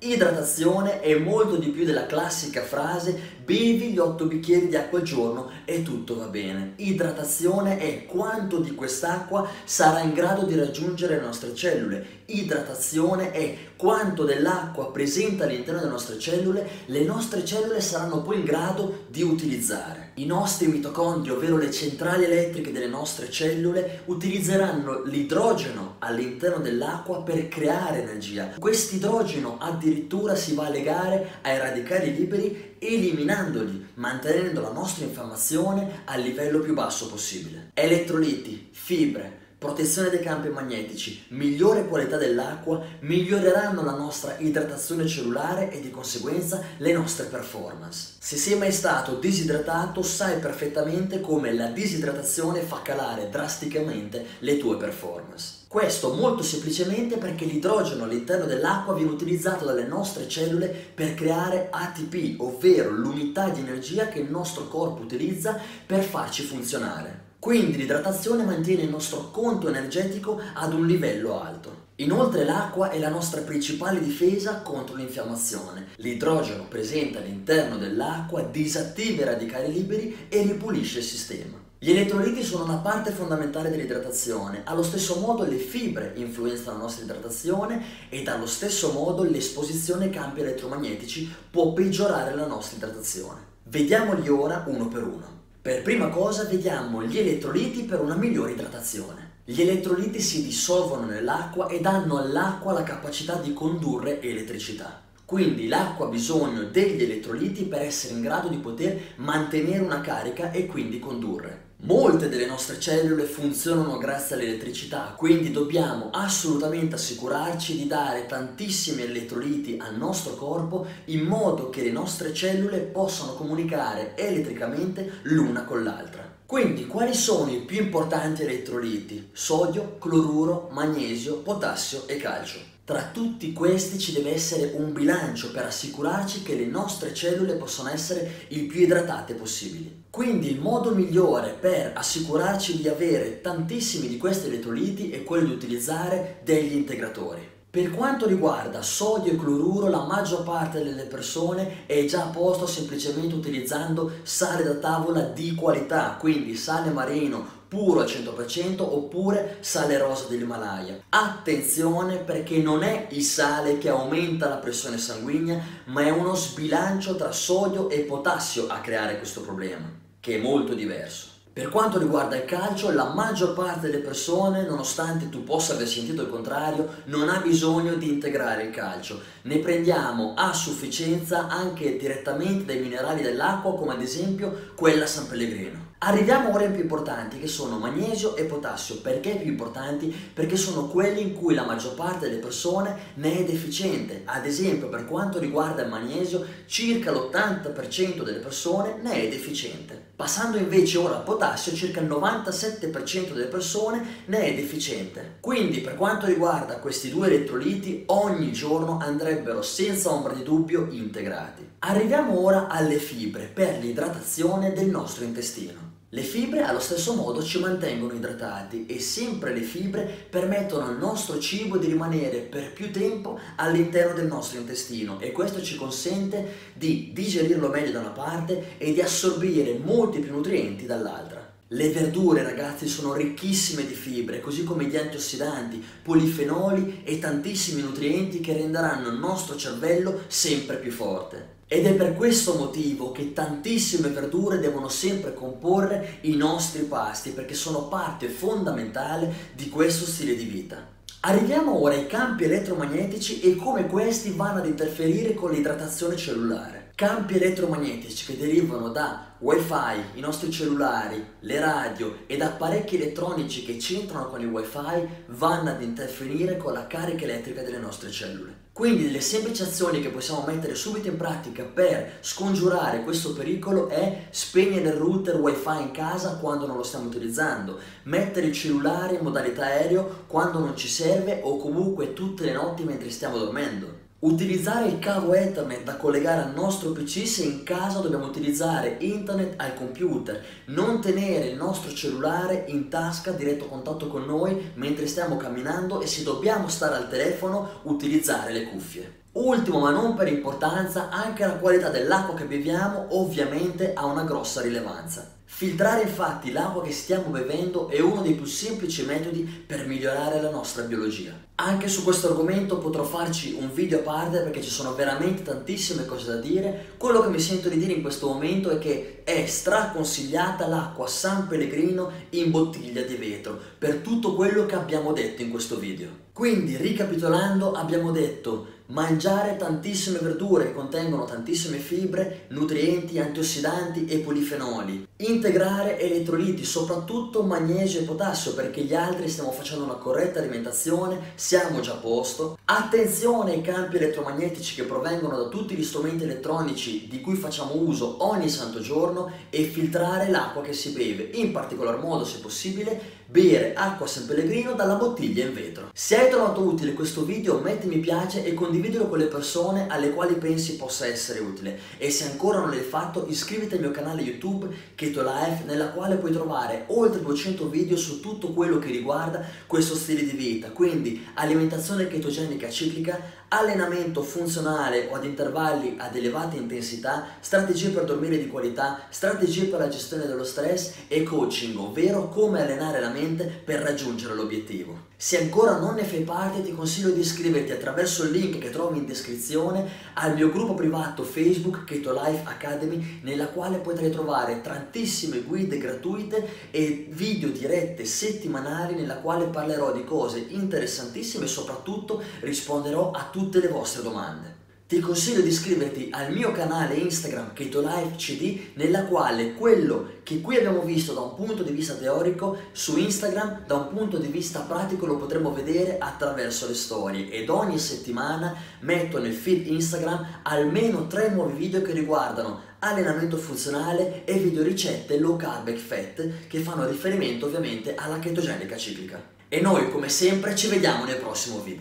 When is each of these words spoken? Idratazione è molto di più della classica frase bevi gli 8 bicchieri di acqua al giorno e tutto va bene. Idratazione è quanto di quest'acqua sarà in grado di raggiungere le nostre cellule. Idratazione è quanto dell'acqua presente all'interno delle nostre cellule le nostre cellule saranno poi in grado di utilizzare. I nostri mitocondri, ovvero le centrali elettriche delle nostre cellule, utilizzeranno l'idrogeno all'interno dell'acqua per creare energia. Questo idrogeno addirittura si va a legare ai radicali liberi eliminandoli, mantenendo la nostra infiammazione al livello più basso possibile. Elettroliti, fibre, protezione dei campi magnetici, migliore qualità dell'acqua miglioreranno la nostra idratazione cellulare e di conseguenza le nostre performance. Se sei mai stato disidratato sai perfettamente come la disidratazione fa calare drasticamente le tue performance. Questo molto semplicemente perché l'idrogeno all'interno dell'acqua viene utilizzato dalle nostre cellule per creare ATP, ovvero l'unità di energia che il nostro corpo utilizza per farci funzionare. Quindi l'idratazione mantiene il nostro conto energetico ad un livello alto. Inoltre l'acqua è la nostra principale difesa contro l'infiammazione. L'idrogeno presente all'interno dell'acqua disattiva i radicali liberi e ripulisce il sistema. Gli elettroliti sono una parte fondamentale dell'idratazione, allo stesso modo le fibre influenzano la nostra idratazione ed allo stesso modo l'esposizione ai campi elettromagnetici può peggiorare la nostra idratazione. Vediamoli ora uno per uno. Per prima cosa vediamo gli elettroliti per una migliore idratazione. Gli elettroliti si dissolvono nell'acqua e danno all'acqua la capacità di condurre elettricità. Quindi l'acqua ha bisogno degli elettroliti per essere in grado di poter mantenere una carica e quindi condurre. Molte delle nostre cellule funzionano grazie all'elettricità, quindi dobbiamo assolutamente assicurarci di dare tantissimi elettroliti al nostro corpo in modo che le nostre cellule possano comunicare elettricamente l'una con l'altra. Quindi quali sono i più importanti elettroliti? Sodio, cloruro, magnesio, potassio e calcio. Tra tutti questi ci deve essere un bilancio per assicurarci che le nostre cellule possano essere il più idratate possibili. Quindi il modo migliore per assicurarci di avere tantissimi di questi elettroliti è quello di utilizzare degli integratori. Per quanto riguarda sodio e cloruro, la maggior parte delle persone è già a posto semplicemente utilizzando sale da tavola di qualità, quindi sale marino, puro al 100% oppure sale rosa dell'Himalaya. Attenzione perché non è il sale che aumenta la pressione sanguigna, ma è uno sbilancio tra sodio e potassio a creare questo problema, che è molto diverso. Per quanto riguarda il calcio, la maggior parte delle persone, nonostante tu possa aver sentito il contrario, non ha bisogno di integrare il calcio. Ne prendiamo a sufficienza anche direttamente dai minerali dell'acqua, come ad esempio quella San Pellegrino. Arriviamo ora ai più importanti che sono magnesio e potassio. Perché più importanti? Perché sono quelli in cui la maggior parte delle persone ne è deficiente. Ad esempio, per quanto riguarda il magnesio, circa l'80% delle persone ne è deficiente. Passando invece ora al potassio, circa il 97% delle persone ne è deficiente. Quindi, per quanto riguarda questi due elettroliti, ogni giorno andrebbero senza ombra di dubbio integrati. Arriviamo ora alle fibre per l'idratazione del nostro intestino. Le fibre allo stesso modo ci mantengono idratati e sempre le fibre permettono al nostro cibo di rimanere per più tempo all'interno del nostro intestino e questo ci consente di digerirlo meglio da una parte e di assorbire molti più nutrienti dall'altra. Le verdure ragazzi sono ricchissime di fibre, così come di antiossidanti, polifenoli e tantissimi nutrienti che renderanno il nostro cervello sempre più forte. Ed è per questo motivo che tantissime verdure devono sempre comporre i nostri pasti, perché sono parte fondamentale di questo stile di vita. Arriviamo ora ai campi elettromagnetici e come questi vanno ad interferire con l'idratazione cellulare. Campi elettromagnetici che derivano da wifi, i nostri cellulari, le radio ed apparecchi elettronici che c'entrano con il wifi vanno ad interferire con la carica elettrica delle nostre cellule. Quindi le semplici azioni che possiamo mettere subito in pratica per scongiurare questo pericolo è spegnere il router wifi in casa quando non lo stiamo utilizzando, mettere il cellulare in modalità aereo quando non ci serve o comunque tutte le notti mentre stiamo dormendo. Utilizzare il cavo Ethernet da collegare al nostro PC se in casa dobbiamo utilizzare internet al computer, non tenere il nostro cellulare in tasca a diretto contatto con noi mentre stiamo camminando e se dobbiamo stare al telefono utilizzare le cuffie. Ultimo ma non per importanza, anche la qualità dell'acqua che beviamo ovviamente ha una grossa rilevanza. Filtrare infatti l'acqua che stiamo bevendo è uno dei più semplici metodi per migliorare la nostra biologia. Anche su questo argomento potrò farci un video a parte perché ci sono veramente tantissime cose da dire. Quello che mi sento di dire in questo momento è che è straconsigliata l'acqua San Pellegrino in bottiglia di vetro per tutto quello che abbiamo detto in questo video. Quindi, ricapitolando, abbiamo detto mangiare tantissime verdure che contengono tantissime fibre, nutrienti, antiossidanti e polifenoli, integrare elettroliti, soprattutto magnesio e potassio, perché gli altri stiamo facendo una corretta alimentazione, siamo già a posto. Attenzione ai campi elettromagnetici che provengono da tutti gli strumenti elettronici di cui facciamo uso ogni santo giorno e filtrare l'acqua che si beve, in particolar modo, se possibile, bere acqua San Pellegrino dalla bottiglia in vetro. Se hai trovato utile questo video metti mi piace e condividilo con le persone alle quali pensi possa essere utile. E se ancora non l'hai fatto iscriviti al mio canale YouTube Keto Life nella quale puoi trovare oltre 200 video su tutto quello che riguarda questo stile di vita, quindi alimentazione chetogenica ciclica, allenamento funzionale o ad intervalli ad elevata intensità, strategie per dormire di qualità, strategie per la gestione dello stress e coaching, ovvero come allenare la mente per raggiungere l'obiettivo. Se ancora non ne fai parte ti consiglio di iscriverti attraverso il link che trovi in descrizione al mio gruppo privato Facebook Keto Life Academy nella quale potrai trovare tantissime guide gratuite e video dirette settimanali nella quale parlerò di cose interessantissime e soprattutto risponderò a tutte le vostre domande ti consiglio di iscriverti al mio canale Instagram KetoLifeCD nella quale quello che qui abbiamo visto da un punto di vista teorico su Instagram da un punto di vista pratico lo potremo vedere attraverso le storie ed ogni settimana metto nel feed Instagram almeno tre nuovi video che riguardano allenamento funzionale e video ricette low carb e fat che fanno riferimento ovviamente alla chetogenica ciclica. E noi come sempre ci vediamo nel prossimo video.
Idratazione 0.00 1.00
è 1.00 1.18
molto 1.18 1.56
di 1.56 1.70
più 1.70 1.84
della 1.84 2.06
classica 2.06 2.62
frase 2.62 3.20
bevi 3.44 3.90
gli 3.90 3.98
8 3.98 4.26
bicchieri 4.26 4.68
di 4.68 4.76
acqua 4.76 5.00
al 5.00 5.04
giorno 5.04 5.50
e 5.64 5.82
tutto 5.82 6.14
va 6.14 6.26
bene. 6.26 6.74
Idratazione 6.76 7.78
è 7.78 8.06
quanto 8.06 8.60
di 8.60 8.76
quest'acqua 8.76 9.48
sarà 9.64 10.02
in 10.02 10.14
grado 10.14 10.44
di 10.44 10.54
raggiungere 10.54 11.16
le 11.16 11.22
nostre 11.22 11.52
cellule. 11.52 12.17
Idratazione 12.30 13.30
è 13.30 13.56
quanto 13.74 14.24
dell'acqua 14.24 14.90
presente 14.90 15.44
all'interno 15.44 15.80
delle 15.80 15.92
nostre 15.92 16.18
cellule 16.18 16.68
le 16.86 17.02
nostre 17.04 17.42
cellule 17.42 17.80
saranno 17.80 18.20
poi 18.20 18.40
in 18.40 18.44
grado 18.44 19.06
di 19.08 19.22
utilizzare. 19.22 20.10
I 20.16 20.26
nostri 20.26 20.66
mitocondri, 20.66 21.30
ovvero 21.30 21.56
le 21.56 21.70
centrali 21.70 22.24
elettriche 22.24 22.70
delle 22.70 22.86
nostre 22.86 23.30
cellule, 23.30 24.02
utilizzeranno 24.06 25.04
l'idrogeno 25.04 25.94
all'interno 26.00 26.58
dell'acqua 26.58 27.22
per 27.22 27.48
creare 27.48 28.02
energia. 28.02 28.52
Questo 28.58 28.96
idrogeno 28.96 29.56
addirittura 29.58 30.34
si 30.34 30.54
va 30.54 30.66
a 30.66 30.70
legare 30.70 31.38
ai 31.40 31.56
radicali 31.56 32.14
liberi 32.14 32.76
eliminandoli, 32.78 33.88
mantenendo 33.94 34.60
la 34.60 34.70
nostra 34.70 35.04
infiammazione 35.04 36.02
al 36.04 36.20
livello 36.20 36.58
più 36.58 36.74
basso 36.74 37.08
possibile. 37.08 37.70
Elettroliti, 37.72 38.68
fibre, 38.70 39.37
protezione 39.58 40.08
dei 40.08 40.20
campi 40.20 40.48
magnetici, 40.50 41.24
migliore 41.30 41.86
qualità 41.86 42.16
dell'acqua 42.16 42.80
miglioreranno 43.00 43.82
la 43.82 43.96
nostra 43.96 44.36
idratazione 44.38 45.08
cellulare 45.08 45.72
e 45.72 45.80
di 45.80 45.90
conseguenza 45.90 46.62
le 46.76 46.92
nostre 46.92 47.26
performance. 47.26 48.14
Se 48.20 48.36
sei 48.36 48.56
mai 48.56 48.70
stato 48.70 49.16
disidratato 49.16 50.02
sai 50.02 50.38
perfettamente 50.38 51.20
come 51.20 51.52
la 51.52 51.66
disidratazione 51.66 52.60
fa 52.60 52.82
calare 52.82 53.30
drasticamente 53.30 54.24
le 54.38 54.58
tue 54.58 54.76
performance. 54.76 55.66
Questo 55.66 56.14
molto 56.14 56.44
semplicemente 56.44 57.16
perché 57.16 57.44
l'idrogeno 57.44 58.04
all'interno 58.04 58.46
dell'acqua 58.46 58.94
viene 58.94 59.10
utilizzato 59.10 59.64
dalle 59.64 59.86
nostre 59.86 60.28
cellule 60.28 60.68
per 60.68 61.14
creare 61.14 61.66
ATP, 61.70 62.40
ovvero 62.40 62.90
l'unità 62.90 63.48
di 63.48 63.60
energia 63.60 64.06
che 64.06 64.20
il 64.20 64.30
nostro 64.30 64.68
corpo 64.68 65.02
utilizza 65.02 65.60
per 65.84 66.04
farci 66.04 66.44
funzionare. 66.44 67.26
Quindi 67.38 67.76
l'idratazione 67.76 68.44
mantiene 68.44 68.82
il 68.82 68.90
nostro 68.90 69.30
conto 69.30 69.68
energetico 69.68 70.40
ad 70.54 70.72
un 70.72 70.86
livello 70.86 71.40
alto. 71.40 71.86
Inoltre 71.96 72.44
l'acqua 72.44 72.90
è 72.90 72.98
la 72.98 73.08
nostra 73.08 73.42
principale 73.42 74.00
difesa 74.00 74.60
contro 74.62 74.96
l'infiammazione. 74.96 75.88
L'idrogeno 75.96 76.66
presente 76.68 77.18
all'interno 77.18 77.76
dell'acqua 77.76 78.42
disattiva 78.42 79.22
i 79.22 79.26
radicali 79.26 79.72
liberi 79.72 80.26
e 80.28 80.42
ripulisce 80.42 80.98
il 80.98 81.04
sistema. 81.04 81.66
Gli 81.80 81.90
elettroliti 81.90 82.42
sono 82.42 82.64
una 82.64 82.78
parte 82.78 83.12
fondamentale 83.12 83.70
dell'idratazione, 83.70 84.62
allo 84.64 84.82
stesso 84.82 85.20
modo 85.20 85.44
le 85.44 85.58
fibre 85.58 86.12
influenzano 86.16 86.76
la 86.76 86.82
nostra 86.82 87.04
idratazione 87.04 88.08
ed 88.08 88.26
allo 88.26 88.46
stesso 88.46 88.90
modo 88.90 89.22
l'esposizione 89.22 90.06
ai 90.06 90.10
campi 90.10 90.40
elettromagnetici 90.40 91.32
può 91.50 91.72
peggiorare 91.72 92.34
la 92.34 92.46
nostra 92.48 92.78
idratazione. 92.78 93.46
Vediamoli 93.62 94.28
ora 94.28 94.64
uno 94.66 94.88
per 94.88 95.04
uno. 95.04 95.37
Per 95.60 95.82
prima 95.82 96.08
cosa 96.08 96.44
vediamo 96.44 97.02
gli 97.02 97.18
elettroliti 97.18 97.82
per 97.82 98.00
una 98.00 98.14
migliore 98.14 98.52
idratazione. 98.52 99.40
Gli 99.44 99.60
elettroliti 99.60 100.20
si 100.20 100.44
dissolvono 100.44 101.06
nell'acqua 101.06 101.66
e 101.66 101.80
danno 101.80 102.16
all'acqua 102.18 102.72
la 102.72 102.84
capacità 102.84 103.34
di 103.34 103.52
condurre 103.52 104.20
elettricità. 104.20 105.02
Quindi 105.24 105.66
l'acqua 105.66 106.06
ha 106.06 106.10
bisogno 106.10 106.62
degli 106.62 107.02
elettroliti 107.02 107.64
per 107.64 107.82
essere 107.82 108.14
in 108.14 108.22
grado 108.22 108.48
di 108.48 108.58
poter 108.58 109.14
mantenere 109.16 109.84
una 109.84 110.00
carica 110.00 110.52
e 110.52 110.66
quindi 110.66 111.00
condurre. 111.00 111.67
Molte 111.82 112.28
delle 112.28 112.46
nostre 112.46 112.80
cellule 112.80 113.22
funzionano 113.22 113.98
grazie 113.98 114.34
all'elettricità, 114.34 115.14
quindi 115.16 115.52
dobbiamo 115.52 116.10
assolutamente 116.10 116.96
assicurarci 116.96 117.76
di 117.76 117.86
dare 117.86 118.26
tantissimi 118.26 119.02
elettroliti 119.02 119.78
al 119.80 119.96
nostro 119.96 120.34
corpo 120.34 120.84
in 121.04 121.22
modo 121.22 121.70
che 121.70 121.84
le 121.84 121.92
nostre 121.92 122.34
cellule 122.34 122.78
possano 122.78 123.34
comunicare 123.34 124.16
elettricamente 124.16 125.20
l'una 125.22 125.62
con 125.62 125.84
l'altra. 125.84 126.28
Quindi 126.44 126.88
quali 126.88 127.14
sono 127.14 127.52
i 127.52 127.60
più 127.60 127.80
importanti 127.80 128.42
elettroliti? 128.42 129.28
Sodio, 129.32 129.98
cloruro, 130.00 130.68
magnesio, 130.72 131.38
potassio 131.38 132.08
e 132.08 132.16
calcio. 132.16 132.77
Tra 132.88 133.10
tutti 133.12 133.52
questi 133.52 133.98
ci 133.98 134.14
deve 134.14 134.32
essere 134.32 134.72
un 134.74 134.94
bilancio 134.94 135.50
per 135.50 135.66
assicurarci 135.66 136.42
che 136.42 136.56
le 136.56 136.64
nostre 136.64 137.12
cellule 137.12 137.56
possano 137.56 137.90
essere 137.90 138.46
il 138.48 138.64
più 138.64 138.80
idratate 138.80 139.34
possibili. 139.34 140.04
Quindi 140.08 140.50
il 140.50 140.58
modo 140.58 140.94
migliore 140.94 141.50
per 141.50 141.92
assicurarci 141.94 142.78
di 142.78 142.88
avere 142.88 143.42
tantissimi 143.42 144.08
di 144.08 144.16
questi 144.16 144.46
elettroliti 144.46 145.10
è 145.10 145.22
quello 145.22 145.48
di 145.48 145.52
utilizzare 145.52 146.40
degli 146.42 146.72
integratori. 146.72 147.46
Per 147.68 147.90
quanto 147.90 148.26
riguarda 148.26 148.80
sodio 148.80 149.32
e 149.32 149.36
cloruro, 149.36 149.90
la 149.90 150.06
maggior 150.06 150.42
parte 150.42 150.82
delle 150.82 151.04
persone 151.04 151.84
è 151.84 152.06
già 152.06 152.22
a 152.22 152.28
posto 152.28 152.66
semplicemente 152.66 153.34
utilizzando 153.34 154.10
sale 154.22 154.64
da 154.64 154.76
tavola 154.76 155.20
di 155.20 155.54
qualità, 155.54 156.16
quindi 156.18 156.56
sale 156.56 156.88
marino, 156.88 157.57
puro 157.68 158.00
al 158.00 158.06
100% 158.06 158.80
oppure 158.80 159.58
sale 159.60 159.98
rosa 159.98 160.26
dell'Himalaya. 160.26 161.02
Attenzione 161.10 162.16
perché 162.16 162.56
non 162.58 162.82
è 162.82 163.08
il 163.10 163.22
sale 163.22 163.78
che 163.78 163.90
aumenta 163.90 164.48
la 164.48 164.56
pressione 164.56 164.96
sanguigna, 164.96 165.62
ma 165.84 166.02
è 166.02 166.10
uno 166.10 166.34
sbilancio 166.34 167.14
tra 167.14 167.30
sodio 167.30 167.90
e 167.90 168.00
potassio 168.00 168.66
a 168.68 168.80
creare 168.80 169.18
questo 169.18 169.42
problema, 169.42 169.86
che 170.18 170.36
è 170.36 170.40
molto 170.40 170.72
diverso. 170.72 171.36
Per 171.58 171.70
quanto 171.70 171.98
riguarda 171.98 172.36
il 172.36 172.44
calcio, 172.44 172.92
la 172.92 173.12
maggior 173.12 173.52
parte 173.52 173.90
delle 173.90 173.98
persone, 173.98 174.62
nonostante 174.62 175.28
tu 175.28 175.42
possa 175.42 175.72
aver 175.74 175.88
sentito 175.88 176.22
il 176.22 176.28
contrario, 176.28 176.88
non 177.06 177.28
ha 177.28 177.40
bisogno 177.40 177.94
di 177.94 178.08
integrare 178.08 178.62
il 178.62 178.70
calcio. 178.70 179.20
Ne 179.42 179.58
prendiamo 179.58 180.34
a 180.36 180.52
sufficienza 180.52 181.48
anche 181.48 181.96
direttamente 181.96 182.64
dai 182.64 182.80
minerali 182.80 183.22
dell'acqua, 183.22 183.74
come 183.74 183.94
ad 183.94 184.02
esempio 184.02 184.70
quella 184.76 185.04
San 185.06 185.26
Pellegrino. 185.26 185.87
Arriviamo 186.00 186.54
ora 186.54 186.62
ai 186.62 186.70
più 186.70 186.82
importanti 186.82 187.40
che 187.40 187.48
sono 187.48 187.76
magnesio 187.76 188.36
e 188.36 188.44
potassio. 188.44 189.00
Perché 189.00 189.34
più 189.34 189.48
importanti? 189.48 190.14
Perché 190.32 190.56
sono 190.56 190.86
quelli 190.86 191.20
in 191.22 191.34
cui 191.34 191.54
la 191.54 191.64
maggior 191.64 191.94
parte 191.94 192.28
delle 192.28 192.40
persone 192.40 192.96
ne 193.14 193.38
è 193.38 193.44
deficiente. 193.44 194.22
Ad 194.24 194.46
esempio, 194.46 194.88
per 194.88 195.06
quanto 195.06 195.40
riguarda 195.40 195.82
il 195.82 195.88
magnesio, 195.88 196.46
circa 196.66 197.10
l'80% 197.10 198.22
delle 198.22 198.38
persone 198.38 199.00
ne 199.02 199.22
è 199.24 199.28
deficiente. 199.28 200.00
Passando 200.14 200.56
invece 200.56 200.98
ora 200.98 201.16
al 201.16 201.24
potassio, 201.24 201.74
circa 201.74 201.98
il 201.98 202.06
97% 202.06 203.32
delle 203.32 203.46
persone 203.46 204.22
ne 204.26 204.40
è 204.42 204.54
deficiente. 204.54 205.38
Quindi, 205.40 205.80
per 205.80 205.96
quanto 205.96 206.26
riguarda 206.26 206.78
questi 206.78 207.10
due 207.10 207.26
elettroliti, 207.26 208.04
ogni 208.06 208.52
giorno 208.52 208.98
andrebbero 209.00 209.62
senza 209.62 210.12
ombra 210.12 210.32
di 210.32 210.44
dubbio 210.44 210.86
integrati. 210.90 211.66
Arriviamo 211.80 212.40
ora 212.40 212.68
alle 212.68 212.98
fibre 212.98 213.50
per 213.52 213.78
l'idratazione 213.80 214.72
del 214.72 214.86
nostro 214.86 215.24
intestino. 215.24 215.87
Le 216.10 216.22
fibre 216.22 216.62
allo 216.62 216.80
stesso 216.80 217.14
modo 217.14 217.42
ci 217.42 217.60
mantengono 217.60 218.14
idratati 218.14 218.86
e 218.86 218.98
sempre 218.98 219.52
le 219.52 219.60
fibre 219.60 220.08
permettono 220.30 220.86
al 220.86 220.96
nostro 220.96 221.38
cibo 221.38 221.76
di 221.76 221.86
rimanere 221.86 222.38
per 222.38 222.72
più 222.72 222.90
tempo 222.90 223.38
all'interno 223.56 224.14
del 224.14 224.26
nostro 224.26 224.58
intestino 224.58 225.20
e 225.20 225.32
questo 225.32 225.62
ci 225.62 225.76
consente 225.76 226.72
di 226.72 227.10
digerirlo 227.12 227.68
meglio 227.68 227.92
da 227.92 228.00
una 228.00 228.08
parte 228.08 228.78
e 228.78 228.94
di 228.94 229.02
assorbire 229.02 229.78
molti 229.78 230.20
più 230.20 230.32
nutrienti 230.32 230.86
dall'altra. 230.86 231.46
Le 231.68 231.90
verdure 231.90 232.42
ragazzi 232.42 232.88
sono 232.88 233.12
ricchissime 233.12 233.86
di 233.86 233.92
fibre, 233.92 234.40
così 234.40 234.64
come 234.64 234.88
di 234.88 234.96
antiossidanti, 234.96 235.84
polifenoli 236.02 237.02
e 237.04 237.18
tantissimi 237.18 237.82
nutrienti 237.82 238.40
che 238.40 238.54
renderanno 238.54 239.08
il 239.08 239.18
nostro 239.18 239.56
cervello 239.56 240.22
sempre 240.28 240.76
più 240.76 240.90
forte. 240.90 241.57
Ed 241.70 241.84
è 241.84 241.92
per 241.92 242.14
questo 242.14 242.54
motivo 242.54 243.12
che 243.12 243.34
tantissime 243.34 244.08
verdure 244.08 244.58
devono 244.58 244.88
sempre 244.88 245.34
comporre 245.34 246.20
i 246.22 246.34
nostri 246.34 246.84
pasti, 246.84 247.32
perché 247.32 247.52
sono 247.52 247.88
parte 247.88 248.28
fondamentale 248.28 249.30
di 249.54 249.68
questo 249.68 250.06
stile 250.06 250.34
di 250.34 250.44
vita. 250.44 250.96
Arriviamo 251.20 251.78
ora 251.78 251.92
ai 251.92 252.06
campi 252.06 252.44
elettromagnetici 252.44 253.40
e 253.40 253.56
come 253.56 253.86
questi 253.86 254.30
vanno 254.30 254.60
ad 254.60 254.66
interferire 254.66 255.34
con 255.34 255.50
l'idratazione 255.50 256.16
cellulare. 256.16 256.92
Campi 256.94 257.36
elettromagnetici 257.36 258.24
che 258.24 258.38
derivano 258.38 258.88
da 258.88 259.34
wifi, 259.40 260.00
i 260.14 260.20
nostri 260.20 260.50
cellulari, 260.50 261.22
le 261.40 261.60
radio 261.60 262.20
ed 262.26 262.40
apparecchi 262.40 262.96
elettronici 262.96 263.62
che 263.64 263.76
c'entrano 263.76 264.28
con 264.28 264.40
il 264.40 264.48
wifi 264.48 265.06
vanno 265.26 265.68
ad 265.68 265.82
interferire 265.82 266.56
con 266.56 266.72
la 266.72 266.86
carica 266.86 267.24
elettrica 267.24 267.60
delle 267.62 267.78
nostre 267.78 268.10
cellule. 268.10 268.57
Quindi 268.78 269.10
le 269.10 269.20
semplici 269.20 269.64
azioni 269.64 270.00
che 270.00 270.10
possiamo 270.10 270.44
mettere 270.46 270.76
subito 270.76 271.08
in 271.08 271.16
pratica 271.16 271.64
per 271.64 272.18
scongiurare 272.20 273.02
questo 273.02 273.32
pericolo 273.32 273.88
è 273.88 274.26
spegnere 274.30 274.90
il 274.90 274.94
router 274.94 275.34
wifi 275.34 275.82
in 275.82 275.90
casa 275.90 276.36
quando 276.36 276.64
non 276.64 276.76
lo 276.76 276.84
stiamo 276.84 277.06
utilizzando, 277.06 277.80
mettere 278.04 278.46
il 278.46 278.52
cellulare 278.52 279.16
in 279.16 279.24
modalità 279.24 279.64
aereo 279.64 280.22
quando 280.28 280.60
non 280.60 280.76
ci 280.76 280.86
serve 280.86 281.40
o 281.42 281.56
comunque 281.56 282.12
tutte 282.12 282.44
le 282.44 282.52
notti 282.52 282.84
mentre 282.84 283.10
stiamo 283.10 283.36
dormendo. 283.36 284.06
Utilizzare 284.20 284.88
il 284.88 284.98
cavo 284.98 285.32
Ethernet 285.32 285.84
da 285.84 285.94
collegare 285.94 286.42
al 286.42 286.52
nostro 286.52 286.90
PC 286.90 287.24
se 287.24 287.44
in 287.44 287.62
casa 287.62 288.00
dobbiamo 288.00 288.26
utilizzare 288.26 288.96
internet 288.98 289.54
al 289.58 289.74
computer, 289.74 290.44
non 290.66 291.00
tenere 291.00 291.46
il 291.46 291.56
nostro 291.56 291.92
cellulare 291.92 292.64
in 292.66 292.88
tasca 292.88 293.30
a 293.30 293.34
diretto 293.34 293.66
contatto 293.66 294.08
con 294.08 294.24
noi 294.24 294.72
mentre 294.74 295.06
stiamo 295.06 295.36
camminando 295.36 296.00
e 296.00 296.08
se 296.08 296.24
dobbiamo 296.24 296.66
stare 296.66 296.96
al 296.96 297.08
telefono 297.08 297.82
utilizzare 297.82 298.52
le 298.52 298.64
cuffie. 298.64 299.20
Ultimo 299.34 299.78
ma 299.78 299.90
non 299.90 300.16
per 300.16 300.26
importanza, 300.26 301.10
anche 301.10 301.46
la 301.46 301.54
qualità 301.54 301.88
dell'acqua 301.88 302.34
che 302.34 302.44
beviamo 302.44 303.06
ovviamente 303.10 303.92
ha 303.94 304.04
una 304.04 304.24
grossa 304.24 304.60
rilevanza. 304.60 305.37
Filtrare 305.50 306.02
infatti 306.02 306.52
l'acqua 306.52 306.82
che 306.82 306.92
stiamo 306.92 307.30
bevendo 307.30 307.88
è 307.88 308.00
uno 308.00 308.20
dei 308.20 308.34
più 308.34 308.44
semplici 308.44 309.04
metodi 309.06 309.40
per 309.66 309.86
migliorare 309.86 310.40
la 310.42 310.50
nostra 310.50 310.82
biologia. 310.82 311.32
Anche 311.56 311.88
su 311.88 312.04
questo 312.04 312.28
argomento 312.28 312.78
potrò 312.78 313.02
farci 313.02 313.56
un 313.58 313.72
video 313.72 314.00
a 314.00 314.02
parte 314.02 314.40
perché 314.40 314.62
ci 314.62 314.68
sono 314.68 314.94
veramente 314.94 315.42
tantissime 315.42 316.04
cose 316.04 316.26
da 316.26 316.36
dire. 316.36 316.92
Quello 316.98 317.22
che 317.22 317.30
mi 317.30 317.40
sento 317.40 317.70
di 317.70 317.78
dire 317.78 317.94
in 317.94 318.02
questo 318.02 318.28
momento 318.28 318.68
è 318.68 318.78
che 318.78 319.22
è 319.24 319.46
straconsigliata 319.46 320.68
l'acqua 320.68 321.08
San 321.08 321.48
Pellegrino 321.48 322.12
in 322.30 322.50
bottiglia 322.50 323.02
di 323.02 323.16
vetro 323.16 323.58
per 323.78 323.96
tutto 323.96 324.34
quello 324.34 324.66
che 324.66 324.76
abbiamo 324.76 325.12
detto 325.12 325.42
in 325.42 325.50
questo 325.50 325.78
video. 325.78 326.26
Quindi, 326.32 326.76
ricapitolando, 326.76 327.72
abbiamo 327.72 328.12
detto 328.12 328.76
mangiare 328.88 329.56
tantissime 329.56 330.18
verdure 330.18 330.66
che 330.66 330.74
contengono 330.74 331.24
tantissime 331.24 331.78
fibre, 331.78 332.46
nutrienti, 332.48 333.18
antiossidanti 333.18 334.06
e 334.06 334.18
polifenoli, 334.18 335.06
integrare 335.16 335.98
elettroliti, 335.98 336.64
soprattutto 336.64 337.42
magnesio 337.42 338.00
e 338.00 338.04
potassio, 338.04 338.54
perché 338.54 338.82
gli 338.82 338.94
altri 338.94 339.28
stiamo 339.28 339.50
facendo 339.50 339.84
una 339.84 339.94
corretta 339.94 340.38
alimentazione, 340.38 341.32
siamo 341.34 341.80
già 341.80 341.92
a 341.92 341.96
posto. 341.96 342.58
Attenzione 342.64 343.52
ai 343.52 343.62
campi 343.62 343.96
elettromagnetici 343.96 344.74
che 344.74 344.84
provengono 344.84 345.36
da 345.36 345.48
tutti 345.48 345.74
gli 345.74 345.84
strumenti 345.84 346.24
elettronici 346.24 347.08
di 347.08 347.20
cui 347.20 347.34
facciamo 347.34 347.74
uso 347.74 348.24
ogni 348.26 348.48
santo 348.48 348.80
giorno 348.80 349.30
e 349.50 349.64
filtrare 349.64 350.30
l'acqua 350.30 350.62
che 350.62 350.72
si 350.72 350.90
beve, 350.90 351.30
in 351.34 351.52
particolar 351.52 351.98
modo, 351.98 352.24
se 352.24 352.38
possibile, 352.38 353.16
bere 353.30 353.74
acqua 353.74 354.06
San 354.06 354.26
Pellegrino 354.26 354.72
dalla 354.72 354.94
bottiglia 354.94 355.44
in 355.44 355.52
vetro. 355.52 355.90
Se 355.92 356.16
hai 356.16 356.30
trovato 356.30 356.62
utile 356.62 356.94
questo 356.94 357.24
video 357.24 357.58
metti 357.58 357.86
mi 357.86 357.98
piace 357.98 358.42
e 358.42 358.54
condividilo 358.78 359.08
con 359.08 359.18
le 359.18 359.26
persone 359.26 359.86
alle 359.88 360.10
quali 360.10 360.34
pensi 360.34 360.76
possa 360.76 361.04
essere 361.06 361.40
utile. 361.40 361.78
E 361.98 362.10
se 362.10 362.24
ancora 362.24 362.60
non 362.60 362.70
l'hai 362.70 362.80
fatto 362.80 363.26
iscriviti 363.28 363.74
al 363.74 363.80
mio 363.80 363.90
canale 363.90 364.22
YouTube 364.22 364.68
Keto 364.94 365.22
Life 365.22 365.64
nella 365.64 365.88
quale 365.88 366.16
puoi 366.16 366.30
trovare 366.30 366.84
oltre 366.88 367.20
200 367.20 367.68
video 367.68 367.96
su 367.96 368.20
tutto 368.20 368.52
quello 368.52 368.78
che 368.78 368.90
riguarda 368.90 369.44
questo 369.66 369.96
stile 369.96 370.24
di 370.24 370.36
vita, 370.36 370.70
quindi 370.70 371.26
alimentazione 371.34 372.06
chetogenica 372.06 372.70
ciclica, 372.70 373.20
allenamento 373.48 374.22
funzionale 374.22 375.08
o 375.10 375.14
ad 375.14 375.24
intervalli 375.24 375.96
ad 375.98 376.14
elevata 376.14 376.56
intensità, 376.56 377.26
strategie 377.40 377.90
per 377.90 378.04
dormire 378.04 378.38
di 378.38 378.48
qualità, 378.48 379.00
strategie 379.08 379.64
per 379.64 379.80
la 379.80 379.88
gestione 379.88 380.26
dello 380.26 380.44
stress 380.44 380.94
e 381.08 381.22
coaching, 381.22 381.78
ovvero 381.78 382.28
come 382.28 382.62
allenare 382.62 383.00
la 383.00 383.10
mente 383.10 383.44
per 383.44 383.80
raggiungere 383.80 384.34
l'obiettivo. 384.34 385.06
Se 385.20 385.40
ancora 385.40 385.78
non 385.78 385.94
ne 385.94 386.04
fai 386.04 386.20
parte 386.20 386.62
ti 386.62 386.72
consiglio 386.72 387.10
di 387.10 387.20
iscriverti 387.20 387.72
attraverso 387.72 388.22
il 388.22 388.30
link 388.30 388.58
che 388.58 388.70
trovi 388.70 388.98
in 388.98 389.06
descrizione 389.06 389.84
al 390.14 390.34
mio 390.34 390.48
gruppo 390.48 390.74
privato 390.74 391.24
Facebook 391.24 391.82
Keto 391.82 392.12
Life 392.12 392.42
Academy 392.44 393.20
nella 393.22 393.48
quale 393.48 393.78
potrai 393.78 394.12
trovare 394.12 394.60
tantissime 394.60 395.40
guide 395.40 395.78
gratuite 395.78 396.70
e 396.70 397.08
video 397.10 397.48
dirette 397.48 398.04
settimanali 398.04 398.94
nella 398.94 399.16
quale 399.16 399.46
parlerò 399.46 399.92
di 399.92 400.04
cose 400.04 400.46
interessantissime 400.50 401.46
e 401.46 401.48
soprattutto 401.48 402.22
risponderò 402.40 403.10
a 403.10 403.22
tutte 403.24 403.37
le 403.60 403.68
vostre 403.68 404.02
domande 404.02 404.56
ti 404.88 405.00
consiglio 405.00 405.42
di 405.42 405.48
iscriverti 405.48 406.08
al 406.10 406.32
mio 406.32 406.50
canale 406.50 406.94
Instagram 406.94 407.52
KetoLifeCD 407.52 408.76
nella 408.76 409.04
quale 409.04 409.52
quello 409.52 410.12
che 410.22 410.40
qui 410.40 410.56
abbiamo 410.56 410.80
visto 410.80 411.12
da 411.12 411.20
un 411.20 411.34
punto 411.34 411.62
di 411.62 411.72
vista 411.72 411.94
teorico 411.94 412.56
su 412.72 412.96
Instagram 412.96 413.66
da 413.66 413.74
un 413.74 413.88
punto 413.94 414.16
di 414.16 414.28
vista 414.28 414.60
pratico 414.60 415.06
lo 415.06 415.16
potremo 415.16 415.52
vedere 415.52 415.98
attraverso 415.98 416.66
le 416.66 416.74
storie 416.74 417.30
ed 417.30 417.50
ogni 417.50 417.78
settimana 417.78 418.56
metto 418.80 419.18
nel 419.18 419.34
feed 419.34 419.66
Instagram 419.66 420.40
almeno 420.42 421.06
tre 421.06 421.28
nuovi 421.28 421.58
video 421.58 421.82
che 421.82 421.92
riguardano 421.92 422.60
allenamento 422.78 423.36
funzionale 423.36 424.24
e 424.24 424.38
video 424.38 424.62
ricette 424.62 425.18
low 425.18 425.36
carb 425.36 425.68
e 425.68 425.76
fat 425.76 426.46
che 426.48 426.60
fanno 426.60 426.86
riferimento 426.86 427.46
ovviamente 427.46 427.94
alla 427.94 428.18
chetogenica 428.18 428.76
ciclica. 428.76 429.36
E 429.50 429.60
noi 429.60 429.90
come 429.90 430.08
sempre 430.08 430.54
ci 430.54 430.68
vediamo 430.68 431.04
nel 431.04 431.16
prossimo 431.16 431.60
video. 431.60 431.76